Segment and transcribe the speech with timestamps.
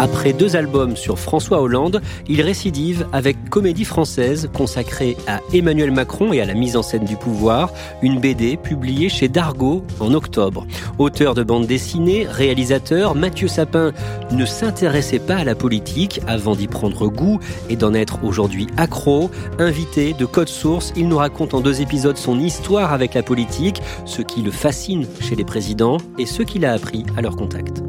[0.00, 6.32] Après deux albums sur François Hollande, il récidive avec Comédie française consacrée à Emmanuel Macron
[6.32, 7.70] et à la mise en scène du pouvoir,
[8.00, 10.66] une BD publiée chez Dargaud en octobre.
[10.96, 13.92] Auteur de bande dessinée, réalisateur, Mathieu Sapin
[14.30, 19.30] ne s'intéressait pas à la politique avant d'y prendre goût et d'en être aujourd'hui accro.
[19.58, 23.82] Invité de Code Source, il nous raconte en deux épisodes son histoire avec la politique,
[24.06, 27.82] ce qui le fascine chez les présidents et ce qu'il a appris à leur contact.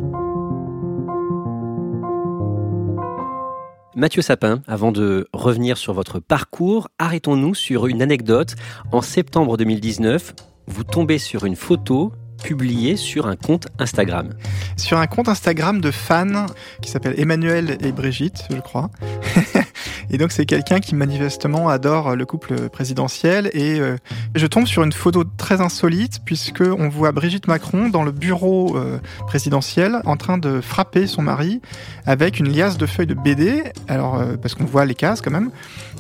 [3.94, 8.56] Mathieu Sapin, avant de revenir sur votre parcours, arrêtons-nous sur une anecdote.
[8.94, 10.34] En septembre 2019,
[10.68, 14.30] vous tombez sur une photo publiée sur un compte Instagram.
[14.78, 16.46] Sur un compte Instagram de fans
[16.82, 18.90] qui s'appelle Emmanuel et Brigitte, je crois.
[20.14, 23.96] Et donc c'est quelqu'un qui manifestement adore le couple présidentiel et euh,
[24.36, 28.76] je tombe sur une photo très insolite puisque on voit Brigitte Macron dans le bureau
[28.76, 31.62] euh, présidentiel en train de frapper son mari
[32.06, 33.64] avec une liasse de feuilles de BD.
[33.88, 35.50] Alors euh, parce qu'on voit les cases quand même.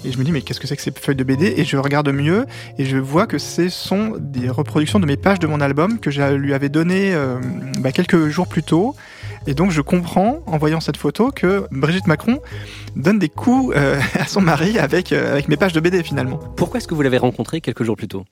[0.03, 1.77] Et je me dis mais qu'est-ce que c'est que ces feuilles de BD Et je
[1.77, 2.45] regarde mieux
[2.77, 6.11] et je vois que ce sont des reproductions de mes pages de mon album que
[6.11, 7.13] je lui avais donné
[7.79, 8.95] bah, quelques jours plus tôt.
[9.47, 12.39] Et donc je comprends, en voyant cette photo, que Brigitte Macron
[12.95, 16.37] donne des coups euh, à son mari avec, euh, avec mes pages de BD finalement.
[16.37, 18.25] Pourquoi est-ce que vous l'avez rencontré quelques jours plus tôt?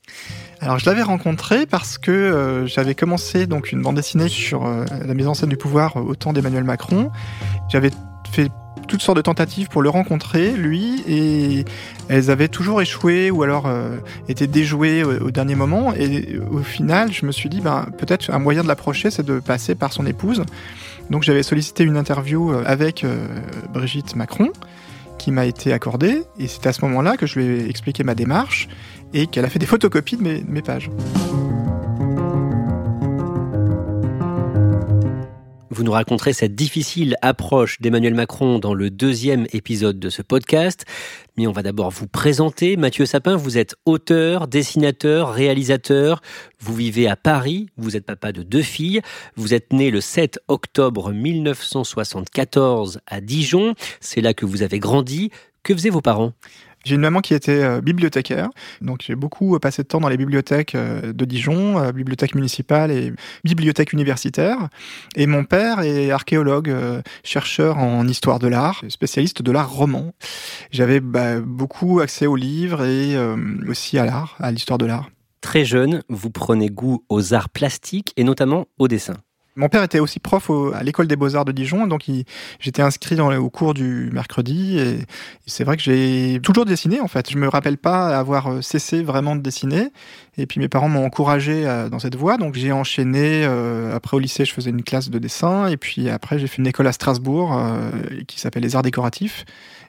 [0.62, 5.14] Alors je l'avais rencontré parce que euh, j'avais commencé donc une bande dessinée sur la
[5.14, 7.10] mise en scène du pouvoir au temps d'Emmanuel Macron.
[7.70, 7.90] J'avais
[8.32, 8.50] fait
[8.88, 11.66] toutes sortes de tentatives pour le rencontrer, lui, et
[12.08, 13.70] elles avaient toujours échoué ou alors
[14.28, 15.94] été déjouées au, dernier moment.
[15.94, 19.40] Et au final, je me suis dit, ben, peut-être un moyen de l'approcher, c'est de
[19.40, 20.44] passer par son épouse.
[21.10, 23.28] Donc j'avais sollicité une interview euh, avec euh,
[23.74, 24.50] Brigitte Macron
[25.18, 28.16] qui m'a été accordée et c'est à ce moment-là que je lui ai expliqué ma
[28.16, 28.70] démarche
[29.14, 30.90] et qu'elle a fait des photocopies de mes pages.
[35.72, 40.86] Vous nous raconterez cette difficile approche d'Emmanuel Macron dans le deuxième épisode de ce podcast.
[41.38, 42.76] Mais on va d'abord vous présenter.
[42.76, 46.22] Mathieu Sapin, vous êtes auteur, dessinateur, réalisateur.
[46.60, 47.70] Vous vivez à Paris.
[47.78, 49.02] Vous êtes papa de deux filles.
[49.36, 53.76] Vous êtes né le 7 octobre 1974 à Dijon.
[54.00, 55.30] C'est là que vous avez grandi.
[55.62, 56.34] Que faisaient vos parents?
[56.86, 58.50] J'ai une maman qui était euh, bibliothécaire,
[58.82, 62.92] donc j'ai beaucoup euh, passé de temps dans les bibliothèques euh, de Dijon, bibliothèque municipale
[62.92, 63.14] et
[63.44, 64.70] bibliothèque universitaire.
[65.16, 66.74] Et mon père est archéologue,
[67.24, 70.14] chercheur en histoire de l'art, spécialiste de l'art roman.
[70.72, 73.16] J'avais bah, beaucoup accès aux livres et
[73.68, 75.10] aussi à l'art, à l'histoire de l'art.
[75.42, 79.16] Très jeune, vous prenez goût aux arts plastiques et notamment au dessin.
[79.56, 82.06] Mon père était aussi prof à l'école des beaux-arts de Dijon, donc
[82.60, 84.80] j'étais inscrit au cours du mercredi.
[84.80, 85.00] Et,
[85.48, 87.30] c'est vrai que j'ai toujours dessiné en fait.
[87.30, 89.90] Je me rappelle pas avoir euh, cessé vraiment de dessiner.
[90.38, 93.44] Et puis mes parents m'ont encouragé euh, dans cette voie, donc j'ai enchaîné.
[93.44, 96.58] Euh, après au lycée, je faisais une classe de dessin, et puis après j'ai fait
[96.58, 97.60] une école à Strasbourg
[98.28, 99.46] qui s'appelle les Arts décoratifs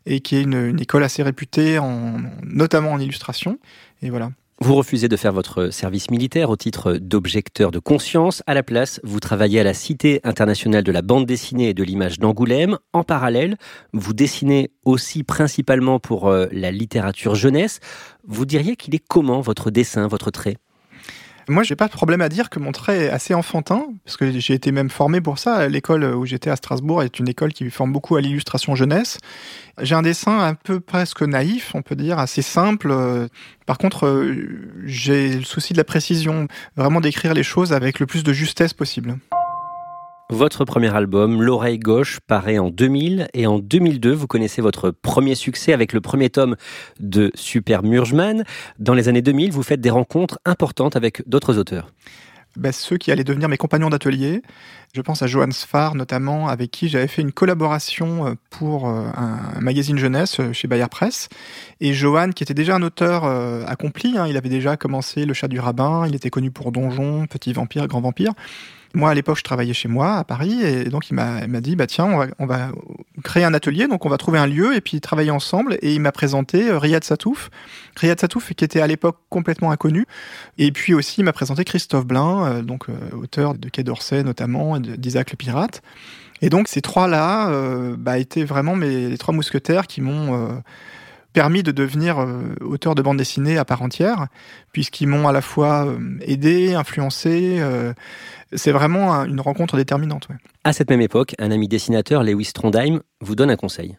[0.06, 3.58] et qui est une, une école assez réputée, en, notamment en illustration.
[4.02, 4.31] Et voilà.
[4.62, 8.42] Vous refusez de faire votre service militaire au titre d'objecteur de conscience.
[8.46, 11.82] À la place, vous travaillez à la Cité internationale de la bande dessinée et de
[11.82, 12.76] l'image d'Angoulême.
[12.92, 13.56] En parallèle,
[13.94, 17.80] vous dessinez aussi principalement pour euh, la littérature jeunesse.
[18.26, 20.58] Vous diriez qu'il est comment votre dessin, votre trait?
[21.50, 24.38] Moi, j'ai pas de problème à dire que mon trait est assez enfantin, parce que
[24.38, 25.69] j'ai été même formé pour ça.
[25.69, 29.19] L'école où j'étais à Strasbourg est une école qui forme beaucoup à l'illustration jeunesse.
[29.82, 32.94] J'ai un dessin un peu presque naïf, on peut dire, assez simple.
[33.67, 34.32] Par contre,
[34.85, 38.73] j'ai le souci de la précision, vraiment d'écrire les choses avec le plus de justesse
[38.73, 39.19] possible.
[40.31, 45.35] Votre premier album, L'oreille gauche, paraît en 2000 et en 2002, vous connaissez votre premier
[45.35, 46.55] succès avec le premier tome
[47.00, 48.44] de Super Murgeman.
[48.79, 51.93] Dans les années 2000, vous faites des rencontres importantes avec d'autres auteurs.
[52.56, 54.43] Ben, ceux qui allaient devenir mes compagnons d'atelier.
[54.94, 59.09] Je pense à Johan Sfar notamment, avec qui j'avais fait une collaboration euh, pour euh,
[59.17, 61.29] un magazine jeunesse euh, chez Bayer Press.
[61.81, 63.25] Et Johan, qui était déjà un auteur
[63.69, 67.27] accompli, hein, il avait déjà commencé Le chat du rabbin, il était connu pour Donjon,
[67.27, 68.32] Petit vampire, Grand vampire.
[68.92, 71.87] Moi, à l'époque, je travaillais chez moi, à Paris, et donc il m'a dit, bah
[71.87, 72.70] tiens, on va, on va,
[73.22, 75.78] créer un atelier, donc on va trouver un lieu et puis travailler ensemble.
[75.82, 77.50] Et il m'a présenté euh, Riyad Satouf,
[77.96, 80.06] Riyad Satouf qui était à l'époque complètement inconnu.
[80.58, 84.22] Et puis aussi, il m'a présenté Christophe Blain, euh, donc euh, auteur de Quai d'Orsay
[84.22, 85.82] notamment, d'Isaac le Pirate.
[86.43, 87.50] Et donc ces trois-là
[87.98, 90.62] bah, étaient vraiment mes les trois mousquetaires qui m'ont
[91.32, 92.27] permis de devenir
[92.61, 94.27] auteur de bande dessinée à part entière,
[94.73, 95.87] puisqu'ils m'ont à la fois
[96.23, 97.62] aidé, influencé,
[98.53, 100.29] c'est vraiment une rencontre déterminante.
[100.65, 103.97] À cette même époque, un ami dessinateur, Lewis Trondheim, vous donne un conseil.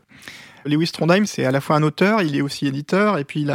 [0.65, 3.51] Lewis Trondheim, c'est à la fois un auteur, il est aussi éditeur, et puis il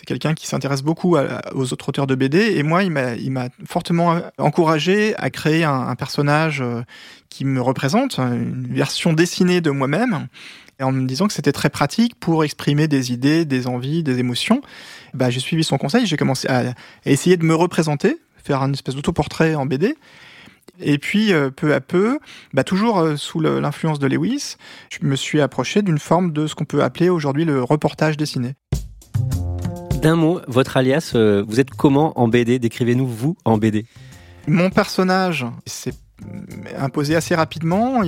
[0.00, 1.18] c'est quelqu'un qui s'intéresse beaucoup
[1.54, 2.56] aux autres auteurs de BD.
[2.56, 6.80] Et moi, il m'a fortement encouragé à créer un, personnage euh,
[7.28, 10.28] qui me représente, une version dessinée de moi-même,
[10.80, 14.62] en me disant que c'était très pratique pour exprimer des idées, des envies, des émotions.
[15.12, 16.72] Bah, j'ai suivi son conseil, j'ai commencé à
[17.04, 19.96] essayer de me représenter faire un espèce d'autoportrait en BD.
[20.80, 22.20] Et puis, euh, peu à peu,
[22.54, 24.56] bah, toujours euh, sous l'influence de Lewis,
[24.90, 28.54] je me suis approché d'une forme de ce qu'on peut appeler aujourd'hui le reportage dessiné.
[30.02, 33.84] D'un mot, votre alias, euh, vous êtes comment en BD Décrivez-nous vous en BD.
[34.46, 35.94] Mon personnage, c'est
[36.78, 38.02] imposé assez rapidement.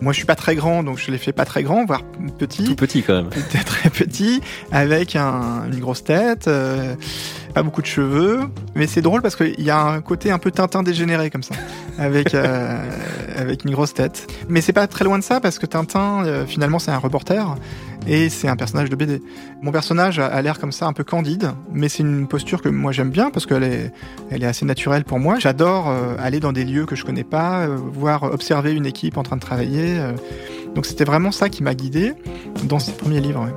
[0.00, 2.02] Moi, je suis pas très grand, donc je l'ai fait pas très grand, voire
[2.38, 2.64] petit.
[2.64, 3.30] Tout petit quand même.
[3.66, 4.40] Très petit,
[4.70, 6.94] avec une grosse tête, euh,
[7.54, 8.40] pas beaucoup de cheveux.
[8.74, 11.54] Mais c'est drôle parce qu'il y a un côté un peu Tintin dégénéré comme ça,
[11.98, 12.78] avec euh,
[13.36, 14.26] avec une grosse tête.
[14.48, 17.56] Mais c'est pas très loin de ça parce que Tintin, euh, finalement, c'est un reporter
[18.06, 19.20] et c'est un personnage de BD.
[19.62, 22.92] Mon personnage a, l'air comme ça un peu candide, mais c'est une posture que moi
[22.92, 25.38] j'aime bien parce qu'elle est, assez naturelle pour moi.
[25.38, 29.16] J'adore euh, aller dans des lieux que je connais pas, euh, voir observer une équipe
[29.16, 29.98] en train de travailler.
[29.98, 30.12] Euh.
[30.74, 32.14] donc c'était vraiment ça qui m'a guidé
[32.64, 33.48] dans ces premiers livres.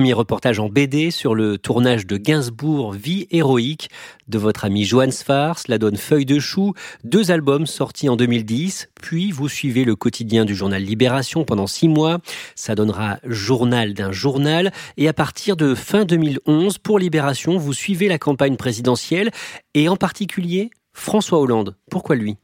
[0.00, 3.90] Premier reportage en BD sur le tournage de Gainsbourg, Vie héroïque
[4.28, 6.72] de votre ami Johan Sfars, La donne Feuille de Chou,
[7.04, 11.86] deux albums sortis en 2010, puis vous suivez le quotidien du journal Libération pendant six
[11.86, 12.20] mois,
[12.54, 18.08] ça donnera Journal d'un journal, et à partir de fin 2011, pour Libération, vous suivez
[18.08, 19.30] la campagne présidentielle,
[19.74, 21.76] et en particulier François Hollande.
[21.90, 22.38] Pourquoi lui?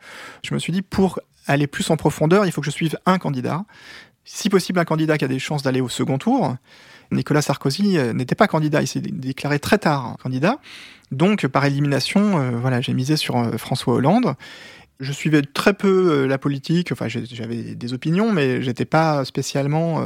[0.45, 3.17] Je me suis dit, pour aller plus en profondeur, il faut que je suive un
[3.17, 3.65] candidat,
[4.27, 6.57] si possible un candidat qui a des chances d'aller au second tour,
[7.13, 10.59] Nicolas Sarkozy euh, n'était pas candidat, il s'est déclaré très tard candidat.
[11.13, 14.35] Donc, par élimination, euh, voilà, j'ai misé sur euh, François Hollande.
[14.99, 20.03] Je suivais très peu la politique, enfin j'avais des opinions, mais j'étais pas spécialement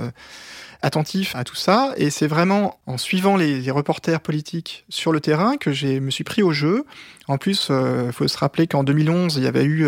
[0.83, 1.95] attentif à tout ça.
[1.97, 6.25] Et c'est vraiment en suivant les, reporters politiques sur le terrain que je me suis
[6.25, 6.85] pris au jeu.
[7.29, 9.87] En plus, il faut se rappeler qu'en 2011, il y avait eu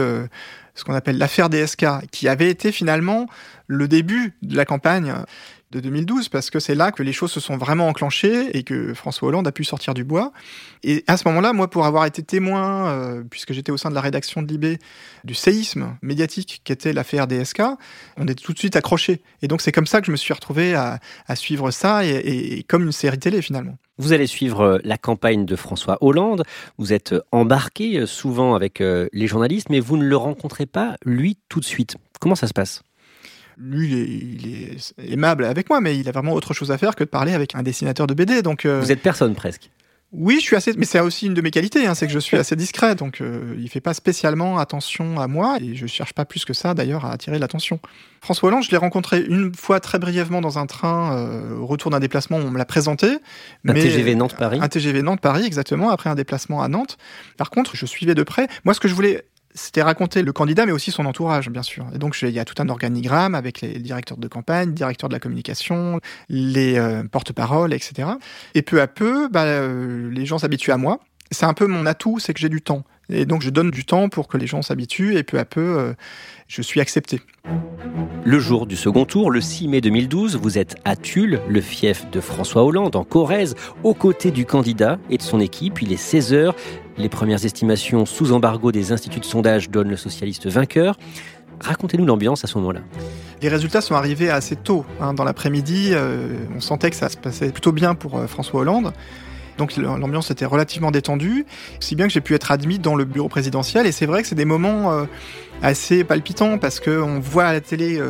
[0.76, 3.26] ce qu'on appelle l'affaire DSK, qui avait été finalement
[3.66, 5.14] le début de la campagne
[5.72, 8.92] de 2012, parce que c'est là que les choses se sont vraiment enclenchées et que
[8.94, 10.32] François Hollande a pu sortir du bois.
[10.84, 13.94] Et à ce moment-là, moi, pour avoir été témoin, euh, puisque j'étais au sein de
[13.94, 14.78] la rédaction de Libé,
[15.24, 17.62] du séisme médiatique qu'était l'affaire DSK,
[18.18, 19.22] on est tout de suite accroché.
[19.40, 21.00] Et donc c'est comme ça que je me suis retrouvé à,
[21.34, 23.76] suivre ça, et, comme une série télé finalement.
[23.98, 26.44] Vous allez suivre euh, la campagne de François Hollande,
[26.76, 31.38] vous êtes embarqué euh, souvent avec les journalistes, mais vous ne le rencontrez pas, lui,
[31.48, 31.96] tout de suite.
[32.20, 32.82] Comment ça se passe?
[33.58, 37.04] Lui, il est, aimable avec moi, mais il a vraiment autre chose à faire que
[37.04, 38.42] de parler avec un dessinateur de BD.
[38.42, 39.70] Donc, euh, Vous êtes personne presque.
[40.14, 42.18] Oui, je suis assez, mais c'est aussi une de mes qualités, hein, c'est que je
[42.18, 46.12] suis assez discret, donc euh, il fait pas spécialement attention à moi et je cherche
[46.12, 47.80] pas plus que ça d'ailleurs à attirer l'attention.
[48.20, 51.90] François Hollande, je l'ai rencontré une fois très brièvement dans un train euh, au retour
[51.90, 53.16] d'un déplacement, on me l'a présenté.
[53.66, 54.58] Un TGV Nantes-Paris.
[54.60, 56.98] Un TGV Nantes-Paris, exactement, après un déplacement à Nantes.
[57.38, 58.48] Par contre, je suivais de près.
[58.66, 61.86] Moi, ce que je voulais c'était raconter le candidat, mais aussi son entourage, bien sûr.
[61.94, 65.14] Et donc, il y a tout un organigramme avec les directeurs de campagne, directeurs de
[65.14, 68.08] la communication, les euh, porte-paroles, etc.
[68.54, 71.00] Et peu à peu, bah, euh, les gens s'habituent à moi.
[71.30, 72.84] C'est un peu mon atout, c'est que j'ai du temps.
[73.12, 75.78] Et donc, je donne du temps pour que les gens s'habituent, et peu à peu,
[75.78, 75.92] euh,
[76.48, 77.20] je suis accepté.
[78.24, 82.08] Le jour du second tour, le 6 mai 2012, vous êtes à Tulle, le fief
[82.10, 85.82] de François Hollande, en Corrèze, aux côtés du candidat et de son équipe.
[85.82, 86.54] Il est 16 heures.
[86.98, 90.96] Les premières estimations sous embargo des instituts de sondage donnent le socialiste vainqueur.
[91.60, 92.80] Racontez-nous l'ambiance à ce moment-là.
[93.40, 94.84] Les résultats sont arrivés assez tôt.
[95.00, 95.14] Hein.
[95.14, 98.92] Dans l'après-midi, euh, on sentait que ça se passait plutôt bien pour euh, François Hollande.
[99.62, 101.46] Donc l'ambiance était relativement détendue,
[101.78, 103.86] si bien que j'ai pu être admis dans le bureau présidentiel.
[103.86, 105.04] Et c'est vrai que c'est des moments euh,
[105.62, 108.02] assez palpitants parce qu'on voit à la télé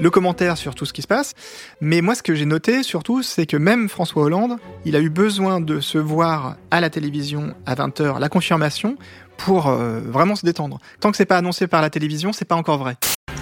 [0.00, 1.34] le commentaire sur tout ce qui se passe.
[1.80, 5.08] Mais moi, ce que j'ai noté surtout, c'est que même François Hollande, il a eu
[5.08, 8.96] besoin de se voir à la télévision à 20h, la confirmation,
[9.36, 10.80] pour vraiment se détendre.
[10.98, 12.96] Tant que c'est pas annoncé par la télévision, c'est pas encore vrai.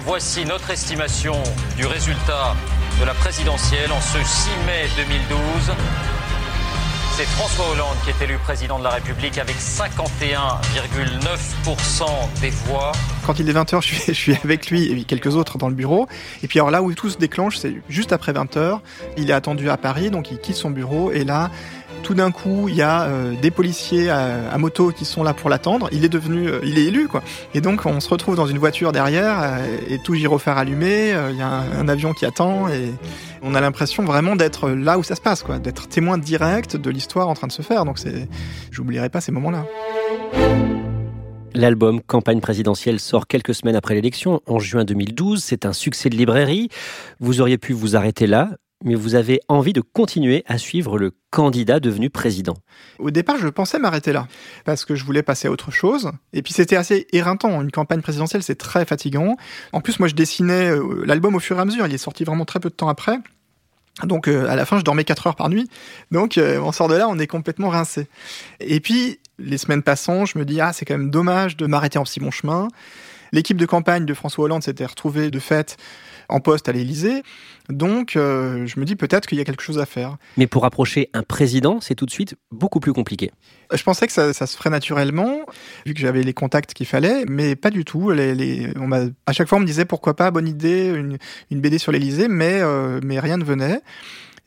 [0.05, 1.33] Voici notre estimation
[1.75, 2.55] du résultat
[2.99, 6.16] de la présidentielle en ce 6 mai 2012.
[7.17, 12.05] C'est François Hollande qui est élu président de la République avec 51,9%
[12.41, 12.91] des voix.
[13.25, 15.73] Quand il est 20h, je suis, je suis avec lui et quelques autres dans le
[15.73, 16.07] bureau.
[16.43, 18.81] Et puis alors là où tout se déclenche, c'est juste après 20h.
[19.17, 21.11] Il est attendu à Paris, donc il quitte son bureau.
[21.11, 21.49] Et là,
[22.03, 25.49] tout d'un coup, il y a euh, des policiers à, moto qui sont là pour
[25.49, 25.89] l'attendre.
[25.91, 27.21] Il est devenu, euh, il est élu, quoi.
[27.53, 31.13] Et donc, on se retrouve dans une voiture derrière euh, et tout gyrophare allumé.
[31.29, 32.91] Il y a un, avion qui attend et
[33.41, 36.89] on a l'impression vraiment d'être là où ça se passe, quoi, d'être témoin direct de
[36.89, 37.85] l'histoire en train de se faire.
[37.85, 38.27] Donc, c'est,
[38.71, 39.65] j'oublierai pas ces moments-là.
[41.53, 45.41] L'album Campagne présidentielle sort quelques semaines après l'élection, en juin 2012.
[45.43, 46.69] C'est un succès de librairie.
[47.19, 48.51] Vous auriez pu vous arrêter là,
[48.83, 52.55] mais vous avez envie de continuer à suivre le candidat devenu président.
[52.99, 54.27] Au départ, je pensais m'arrêter là,
[54.65, 56.11] parce que je voulais passer à autre chose.
[56.33, 57.61] Et puis c'était assez éreintant.
[57.61, 59.35] Une campagne présidentielle, c'est très fatigant.
[59.73, 61.87] En plus, moi, je dessinais euh, l'album au fur et à mesure.
[61.87, 63.19] Il est sorti vraiment très peu de temps après.
[64.03, 65.69] Donc euh, à la fin, je dormais 4 heures par nuit.
[66.11, 68.07] Donc euh, on sort de là, on est complètement rincé.
[68.59, 71.97] Et puis les semaines passant, je me dis ah c'est quand même dommage de m'arrêter
[71.97, 72.67] en si bon chemin.
[73.31, 75.77] L'équipe de campagne de François Hollande s'était retrouvée de fait
[76.29, 77.23] en poste à l'Élysée.
[77.69, 80.17] Donc, euh, je me dis peut-être qu'il y a quelque chose à faire.
[80.37, 83.31] Mais pour approcher un président, c'est tout de suite beaucoup plus compliqué.
[83.73, 85.39] Je pensais que ça, se ferait naturellement,
[85.85, 88.11] vu que j'avais les contacts qu'il fallait, mais pas du tout.
[88.11, 90.93] Les, on à chaque fois, on me disait pourquoi pas, bonne idée,
[91.49, 93.81] une, BD sur l'Élysée, mais, euh, mais rien ne venait.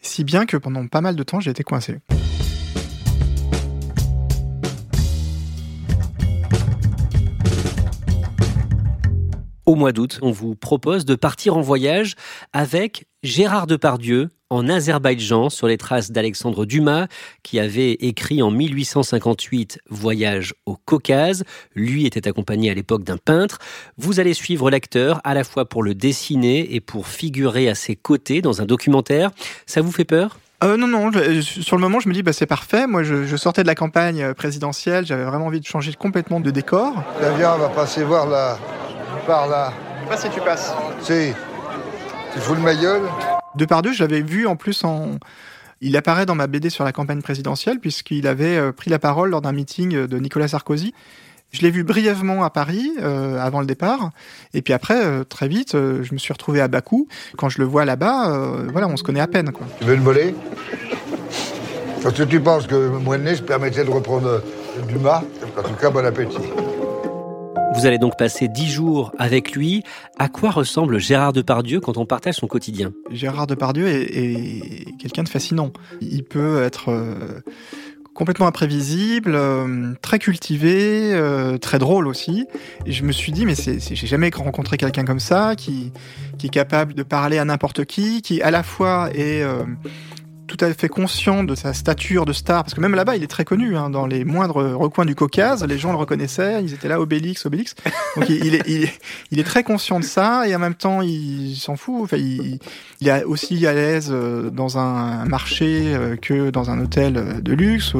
[0.00, 1.98] Si bien que pendant pas mal de temps, j'ai été coincé.
[9.70, 12.16] Au mois d'août, on vous propose de partir en voyage
[12.52, 17.06] avec Gérard Depardieu en Azerbaïdjan sur les traces d'Alexandre Dumas
[17.44, 21.44] qui avait écrit en 1858 Voyage au Caucase.
[21.76, 23.60] Lui était accompagné à l'époque d'un peintre.
[23.96, 27.94] Vous allez suivre l'acteur à la fois pour le dessiner et pour figurer à ses
[27.94, 29.30] côtés dans un documentaire.
[29.66, 30.40] Ça vous fait peur?
[30.64, 31.12] Euh, non, non,
[31.42, 32.88] sur le moment, je me dis, bah, c'est parfait.
[32.88, 36.92] Moi, je, sortais de la campagne présidentielle, j'avais vraiment envie de changer complètement de décor.
[37.22, 38.58] L'avion va passer voir la,
[39.26, 39.72] par là.
[39.96, 40.72] Je sais pas si tu passes.
[41.00, 41.32] Si.
[42.32, 43.02] Tu fous le ma gueule
[43.56, 45.18] Depardieu, je l'avais vu en plus en.
[45.80, 49.30] Il apparaît dans ma BD sur la campagne présidentielle, puisqu'il avait euh, pris la parole
[49.30, 50.94] lors d'un meeting de Nicolas Sarkozy.
[51.52, 54.10] Je l'ai vu brièvement à Paris euh, avant le départ,
[54.54, 57.08] et puis après, euh, très vite, je me suis retrouvé à Bakou.
[57.36, 59.50] Quand je le vois là-bas, voilà, on se connaît à peine.
[59.50, 59.66] Quoi.
[59.80, 60.34] Tu veux le voler
[62.02, 64.42] Parce que tu penses que moi je permettais de reprendre
[64.86, 65.24] Dumas
[65.58, 66.38] En tout cas, bon appétit.
[67.72, 69.84] Vous allez donc passer dix jours avec lui.
[70.18, 72.92] À quoi ressemble Gérard Depardieu quand on partage son quotidien?
[73.10, 75.72] Gérard Depardieu est, quelqu'un de fascinant.
[76.00, 77.40] Il peut être euh,
[78.12, 82.44] complètement imprévisible, euh, très cultivé, euh, très drôle aussi.
[82.86, 85.92] Et je me suis dit, mais j'ai jamais rencontré quelqu'un comme ça, qui
[86.42, 89.44] est capable de parler à n'importe qui, qui à la fois est
[90.50, 93.28] tout à fait conscient de sa stature de star, parce que même là-bas, il est
[93.28, 96.88] très connu, hein, dans les moindres recoins du Caucase, les gens le reconnaissaient, ils étaient
[96.88, 97.76] là, Obélix, Obélix.
[98.16, 98.90] Donc il, est,
[99.30, 102.02] il, est, très conscient de ça, et en même temps, il s'en fout.
[102.02, 102.58] Enfin, il,
[103.06, 107.52] est aussi à l'aise euh, dans un marché euh, que dans un hôtel euh, de
[107.52, 107.92] luxe.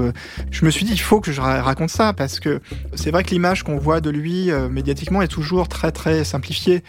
[0.51, 2.61] Je me suis dit, il faut que je raconte ça, parce que
[2.95, 6.83] c'est vrai que l'image qu'on voit de lui médiatiquement est toujours très très simplifiée.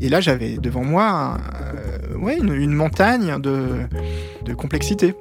[0.00, 1.36] Et là, j'avais devant moi
[2.18, 3.86] ouais, une, une montagne de,
[4.44, 5.14] de complexité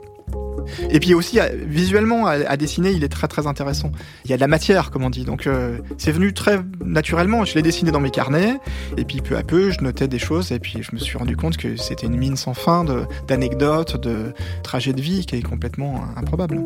[0.89, 3.91] et puis aussi, visuellement, à, dessiner, il est très très intéressant.
[4.25, 5.25] Il y a de la matière, comme on dit.
[5.25, 7.45] Donc euh, c'est venu très naturellement.
[7.45, 8.57] Je l'ai dessiné dans mes carnets,
[8.97, 11.35] et puis peu à peu, je notais des choses, et puis je me suis rendu
[11.35, 12.85] compte que c'était une mine sans fin
[13.27, 14.33] d'anecdotes, de, de
[14.63, 16.63] trajets de vie qui est complètement improbable.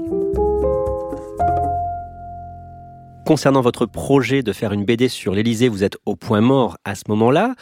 [3.26, 6.94] Concernant votre projet de faire une BD sur l'Elysée, vous êtes au point mort à
[6.94, 7.56] ce moment-là.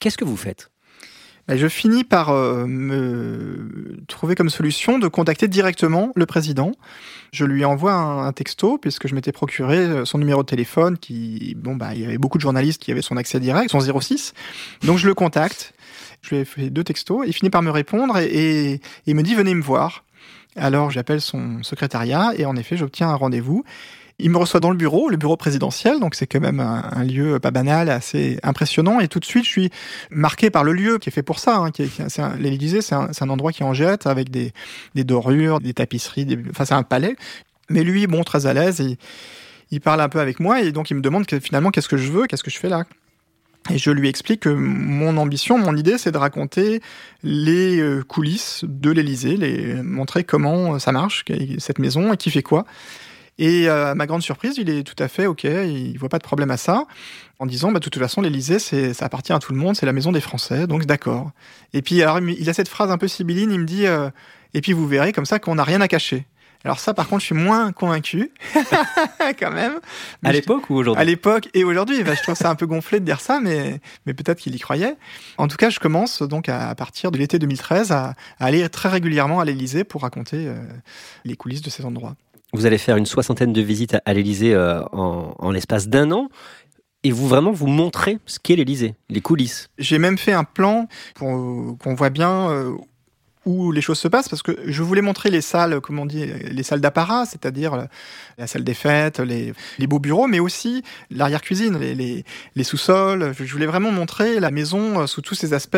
[0.00, 0.73] Qu'est-ce que vous faites?
[1.48, 6.72] Je finis par euh, me trouver comme solution de contacter directement le président.
[7.32, 11.54] Je lui envoie un, texto puisque je m'étais procuré euh, son numéro de téléphone qui,
[11.58, 14.32] bon, bah, il y avait beaucoup de journalistes qui avaient son accès direct, son 06.
[14.82, 15.74] Donc je le contacte.
[16.22, 17.24] Je lui ai fait deux textos.
[17.26, 20.04] Il finit par me répondre et, et il me dit venez me voir.
[20.56, 23.64] Alors j'appelle son secrétariat et en effet j'obtiens un rendez-vous.
[24.20, 27.40] Il me reçoit dans le bureau, le bureau présidentiel, donc c'est quand même un, lieu
[27.40, 29.00] pas banal, assez impressionnant.
[29.00, 29.70] Et tout de suite, je suis
[30.10, 31.56] marqué par le lieu qui est fait pour ça.
[31.56, 31.90] Hein, qui
[32.38, 34.52] L'Élysée, c'est un, endroit qui en jette avec des,
[34.94, 37.16] dorures, des tapisseries, enfin c'est un palais.
[37.70, 38.84] Mais lui, bon, très à l'aise,
[39.70, 42.12] il, parle un peu avec moi et donc il me demande finalement qu'est-ce que je
[42.12, 42.84] veux, qu'est-ce que je fais là?
[43.70, 46.80] Et je lui explique que mon ambition, mon idée, c'est de raconter
[47.22, 49.36] les euh, coulisses de l'Élysée,
[49.82, 51.24] montrer comment ça marche,
[51.58, 52.66] cette maison, et qui fait quoi.
[53.38, 56.18] Et euh, à ma grande surprise, il est tout à fait OK, il voit pas
[56.18, 56.84] de problème à ça,
[57.38, 59.92] en disant, bah, de toute façon, l'Élysée, ça appartient à tout le monde, c'est la
[59.92, 61.30] maison des Français, donc d'accord.
[61.72, 64.10] Et puis, alors, il a cette phrase un peu sibylline, il me dit, euh,
[64.54, 66.26] et puis vous verrez comme ça qu'on n'a rien à cacher.
[66.64, 68.30] Alors ça, par contre, je suis moins convaincu,
[69.38, 69.80] quand même.
[70.22, 71.02] à l'époque ou aujourd'hui?
[71.02, 72.02] À l'époque et aujourd'hui.
[72.04, 74.58] Bah, je trouve ça un peu gonflé de dire ça, mais, mais peut-être qu'il y
[74.58, 74.96] croyait.
[75.36, 79.40] En tout cas, je commence donc à, partir de l'été 2013 à, aller très régulièrement
[79.40, 80.56] à l'Élysée pour raconter euh,
[81.26, 82.16] les coulisses de ces endroits.
[82.54, 86.28] Vous allez faire une soixantaine de visites à l'Élysée euh, en, l'espace d'un an
[87.02, 89.70] et vous vraiment vous montrez ce qu'est l'Élysée, les coulisses.
[89.76, 92.72] J'ai même fait un plan pour qu'on voit bien euh,
[93.44, 96.26] où les choses se passent, parce que je voulais montrer les salles, comme on dit,
[96.26, 97.88] les salles d'apparat, c'est-à-dire
[98.38, 99.52] la salle des fêtes, les,
[99.86, 103.32] beaux bureaux, mais aussi l'arrière-cuisine, les, les sous-sols.
[103.38, 105.76] Je voulais vraiment montrer la maison euh, sous tous ses aspects,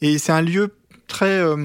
[0.00, 0.74] et c'est un lieu
[1.06, 1.56] très euh,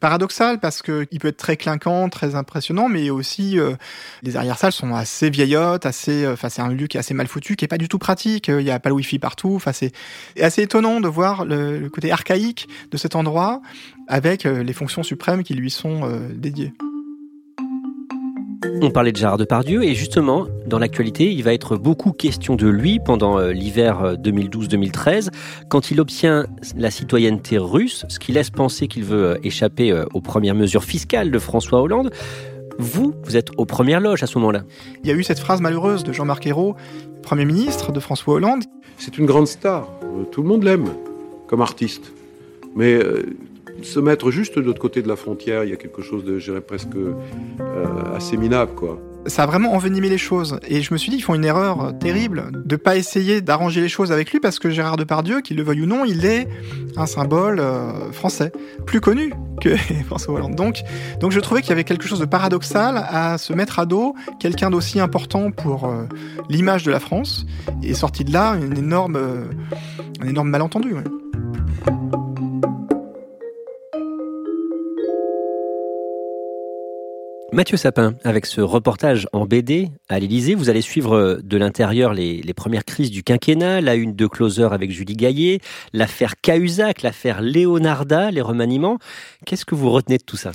[0.00, 3.74] paradoxal parce que il peut être très clinquant, très impressionnant, mais aussi euh,
[4.22, 7.56] les arrière-salles sont assez vieillottes, assez, euh, c'est un lieu qui est assez mal foutu,
[7.56, 8.48] qui est pas du tout pratique.
[8.48, 9.60] Il n'y a pas le wifi partout.
[9.72, 9.92] C'est
[10.40, 13.60] assez étonnant de voir le, côté archaïque de cet endroit
[14.08, 16.72] avec les fonctions suprêmes qui lui sont dédiées.
[18.64, 22.66] On parlait de Gérard Depardieu et justement, dans l'actualité, il va être beaucoup question de
[22.66, 25.30] lui pendant euh, l'hiver 2012-2013, euh,
[25.68, 26.46] quand il obtient
[26.76, 31.30] la citoyenneté russe, ce qui laisse penser qu'il veut euh, échapper aux premières mesures fiscales
[31.30, 32.10] de François Hollande.
[32.78, 34.64] Vous, vous êtes aux premières loges à ce moment-là.
[35.04, 36.74] Il y a eu cette phrase malheureuse de Jean-Marc Ayrault,
[37.22, 38.64] Premier ministre de François Hollande.
[38.96, 39.88] C'est une grande star,
[40.32, 40.88] tout le monde l'aime
[41.46, 42.12] comme artiste.
[42.74, 42.98] Mais
[43.82, 46.38] se mettre juste de l'autre côté de la frontière, il y a quelque chose de,
[46.38, 47.14] je presque euh,
[48.14, 48.98] assez minable, quoi.
[49.26, 50.58] Ça a vraiment envenimé les choses.
[50.68, 53.88] Et je me suis dit, ils font une erreur terrible de pas essayer d'arranger les
[53.88, 56.48] choses avec lui parce que Gérard Depardieu, qu'il le veuille ou non, il est
[56.96, 58.52] un symbole euh, français,
[58.86, 59.76] plus connu que
[60.06, 60.54] François Hollande.
[60.54, 60.82] Donc,
[61.20, 64.14] donc je trouvais qu'il y avait quelque chose de paradoxal à se mettre à dos
[64.40, 66.04] quelqu'un d'aussi important pour euh,
[66.48, 67.44] l'image de la France.
[67.82, 69.18] Et sorti de là, une énorme,
[70.20, 70.94] un énorme malentendu.
[77.58, 82.14] Mathieu Sapin, avec ce reportage en BD à l'Élysée, vous allez suivre euh, de l'intérieur
[82.14, 85.58] les, premières crises du quinquennat, la une de Closer avec Julie Gaillet,
[85.92, 89.00] l'affaire Cahuzac, l'affaire Leonarda, les remaniements.
[89.44, 90.52] Qu'est-ce que vous retenez de tout ça?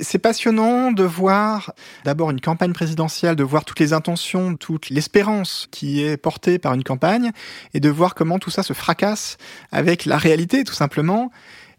[0.00, 5.68] C'est passionnant de voir d'abord une campagne présidentielle, de voir toutes les intentions, toute l'espérance
[5.70, 7.30] qui est portée par une campagne,
[7.74, 9.36] et de voir comment tout ça se fracasse
[9.70, 11.30] avec la réalité tout simplement.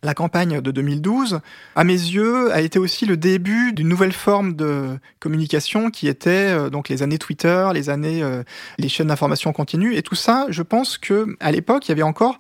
[0.01, 1.41] La campagne de 2012,
[1.75, 6.29] à mes yeux, a été aussi le début d'une nouvelle forme de communication qui était
[6.29, 8.43] euh, donc les années Twitter, les années euh,
[8.77, 10.45] les chaînes d'information continue et tout ça.
[10.49, 12.39] Je pense que à l'époque, il y avait encore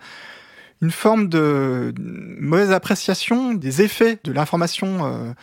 [0.81, 5.33] une forme de mauvaise appréciation des effets de l'information euh,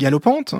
[0.00, 0.56] galopante.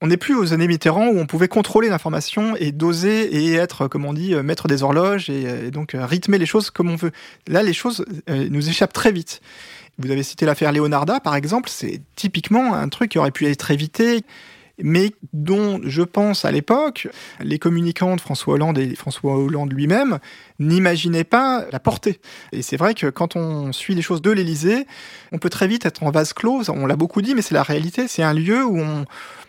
[0.00, 3.86] On n'est plus aux années Mitterrand où on pouvait contrôler l'information et doser et être,
[3.86, 7.10] comme on dit, maître des horloges et, donc rythmer les choses comme on veut.
[7.48, 9.40] Là, les choses nous échappent très vite.
[9.98, 13.70] Vous avez cité l'affaire Leonarda, par exemple, c'est typiquement un truc qui aurait pu être
[13.70, 14.22] évité,
[14.80, 17.08] mais dont je pense à l'époque,
[17.40, 20.18] les communicants de François Hollande et François Hollande lui-même
[20.60, 22.20] n'imaginaient pas la portée.
[22.52, 24.86] Et c'est vrai que quand on suit les choses de l'Élysée,
[25.32, 27.64] on peut très vite être en vase clos, on l'a beaucoup dit, mais c'est la
[27.64, 29.04] réalité, c'est un lieu où on,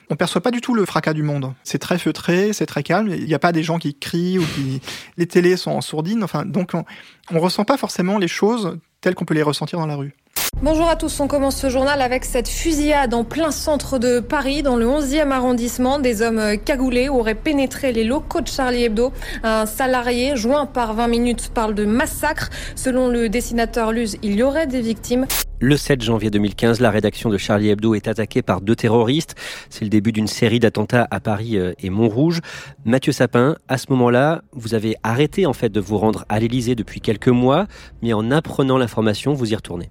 [0.09, 1.53] on perçoit pas du tout le fracas du monde.
[1.63, 3.09] C'est très feutré, c'est très calme.
[3.09, 4.81] Il n'y a pas des gens qui crient ou qui,
[5.17, 6.23] les télés sont en sourdine.
[6.23, 6.85] Enfin, donc on,
[7.31, 10.13] on ressent pas forcément les choses telles qu'on peut les ressentir dans la rue.
[10.61, 14.61] Bonjour à tous, on commence ce journal avec cette fusillade en plein centre de Paris,
[14.61, 15.99] dans le 11e arrondissement.
[15.99, 19.13] Des hommes cagoulés auraient pénétré les locaux de Charlie Hebdo.
[19.43, 22.49] Un salarié joint par 20 minutes parle de massacre.
[22.75, 25.27] Selon le dessinateur Luz, il y aurait des victimes.
[25.61, 29.35] Le 7 janvier 2015, la rédaction de Charlie Hebdo est attaquée par deux terroristes.
[29.69, 32.41] C'est le début d'une série d'attentats à Paris euh, et Montrouge.
[32.83, 36.75] Mathieu Sapin, à ce moment-là, vous avez arrêté en fait de vous rendre à l'Élysée
[36.75, 37.65] depuis quelques mois,
[38.01, 39.89] mais en apprenant l'information, vous y retournez.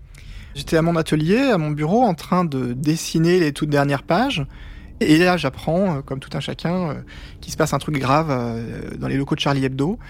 [0.59, 4.45] J'étais à mon atelier, à mon bureau, en train de dessiner les toutes dernières pages.
[4.99, 6.95] Et là, j'apprends, euh, comme tout un chacun, euh,
[7.41, 10.01] qu'il se passe un truc grave euh, dans les locaux de Charlie Hebdo.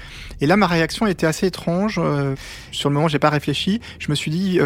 [0.41, 2.01] Et là, ma réaction était assez étrange.
[2.73, 3.83] Sur le moment, j'ai pas réfléchi.
[3.99, 4.59] Je me suis dit,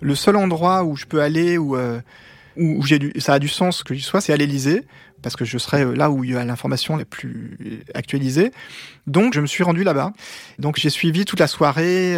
[0.00, 1.76] le seul endroit où je peux aller, où,
[3.18, 4.86] ça a du sens que j'y sois, c'est à l'Élysée
[5.20, 8.50] parce que je serais là où il y a l'information la plus actualisée.
[9.06, 10.14] Donc je me suis rendu là-bas.
[10.58, 12.16] Donc j'ai suivi toute la soirée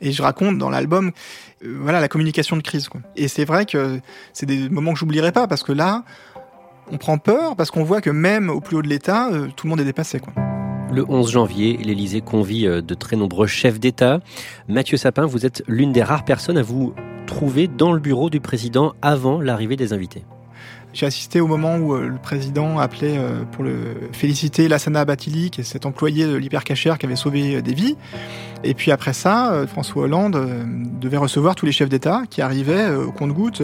[0.00, 1.12] et je raconte dans l'album
[1.64, 2.88] euh, voilà la communication de crise.
[3.16, 4.00] Et c'est vrai que
[4.32, 6.04] c'est des moments que j'oublierai pas parce que là
[6.90, 9.66] on prend peur parce qu'on voit que même au plus haut de l'État, euh, tout
[9.66, 10.20] le monde est dépassé.
[10.92, 14.20] Le 11 janvier, l'Élysée convie de très nombreux chefs d'État.
[14.68, 16.94] Mathieu Sapin, vous êtes l'une des rares personnes à vous
[17.26, 20.24] trouver dans le bureau du président avant l'arrivée des invités.
[20.92, 25.50] J'ai assisté au moment où euh, le président appelait euh, pour le féliciter Lassana Batili,
[25.50, 27.96] qui est cet employé de l'hypercachère qui avait sauvé euh, des vies.
[28.64, 30.40] Et puis après ça, François Hollande
[30.98, 33.62] devait recevoir tous les chefs d'État qui arrivaient au compte-gouttes.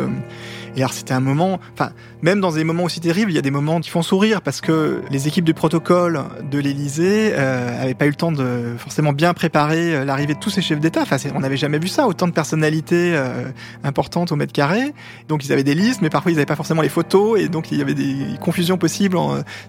[0.76, 3.42] Et alors c'était un moment, enfin même dans des moments aussi terribles, il y a
[3.42, 7.94] des moments qui font sourire parce que les équipes du protocole de l'Élysée euh, avaient
[7.94, 11.02] pas eu le temps de forcément bien préparer euh, l'arrivée de tous ces chefs d'État.
[11.02, 13.44] Enfin, on n'avait jamais vu ça, autant de personnalités euh,
[13.84, 14.94] importantes au mètre carré.
[15.28, 17.70] Donc ils avaient des listes, mais parfois ils n'avaient pas forcément les photos et donc
[17.72, 19.18] il y avait des confusions possibles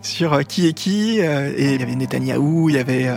[0.01, 1.19] sur qui est qui.
[1.19, 3.09] et il y avait Netanyahou, il y avait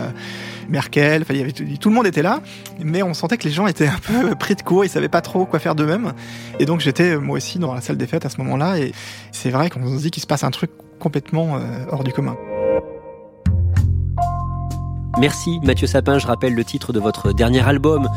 [0.69, 2.41] Merkel, enfin, il tout, le monde était là,
[2.83, 5.21] mais on sentait que les gens étaient un peu pris de court, ils savaient pas
[5.21, 6.13] trop quoi faire d'eux-mêmes.
[6.59, 8.93] Et donc j'étais moi aussi dans la salle des fêtes à ce moment-là, et
[9.31, 11.59] c'est vrai qu'on se dit qu'il se passe un truc complètement euh,
[11.91, 12.35] hors du commun.
[15.19, 18.07] Merci Mathieu Sapin, je rappelle le titre de votre dernier album,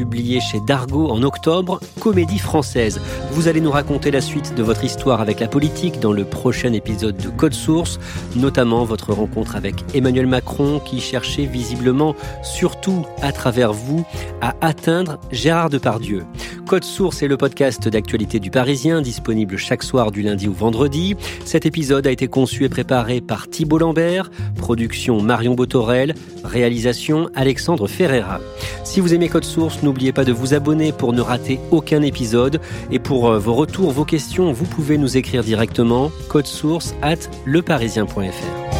[0.00, 3.02] publié chez Dargo en octobre, Comédie française.
[3.32, 6.72] Vous allez nous raconter la suite de votre histoire avec la politique dans le prochain
[6.72, 8.00] épisode de Code Source,
[8.34, 14.06] notamment votre rencontre avec Emmanuel Macron qui cherchait visiblement, surtout à travers vous,
[14.40, 16.24] à atteindre Gérard Depardieu.
[16.66, 21.16] Code Source est le podcast d'actualité du Parisien, disponible chaque soir du lundi au vendredi.
[21.44, 27.88] Cet épisode a été conçu et préparé par Thibault Lambert, production Marion Botorel, réalisation Alexandre
[27.88, 28.38] Ferreira.
[28.84, 32.60] Si vous aimez Code Source, n'oubliez pas de vous abonner pour ne rater aucun épisode.
[32.92, 37.18] Et pour euh, vos retours, vos questions, vous pouvez nous écrire directement code source at
[37.44, 38.79] leparisien.fr.